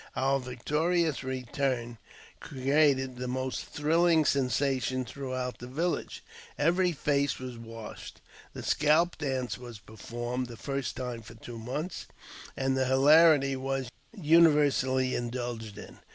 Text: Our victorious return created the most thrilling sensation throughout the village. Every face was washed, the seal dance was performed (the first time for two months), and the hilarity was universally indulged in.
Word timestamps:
Our 0.15 0.39
victorious 0.39 1.23
return 1.23 1.99
created 2.39 3.17
the 3.17 3.27
most 3.27 3.65
thrilling 3.67 4.25
sensation 4.25 5.05
throughout 5.05 5.59
the 5.59 5.67
village. 5.67 6.23
Every 6.57 6.91
face 6.91 7.37
was 7.37 7.55
washed, 7.59 8.19
the 8.53 8.63
seal 8.63 9.11
dance 9.15 9.59
was 9.59 9.77
performed 9.77 10.47
(the 10.47 10.57
first 10.57 10.95
time 10.95 11.21
for 11.21 11.35
two 11.35 11.59
months), 11.59 12.07
and 12.57 12.75
the 12.75 12.85
hilarity 12.85 13.55
was 13.55 13.91
universally 14.19 15.13
indulged 15.13 15.77
in. 15.77 15.99